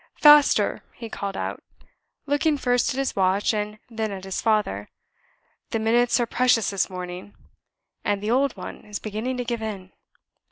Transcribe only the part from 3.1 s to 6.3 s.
watch, and then at his father. "The minutes are